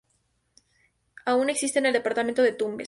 [1.25, 2.79] Aun existe en el departamento de Tumbes.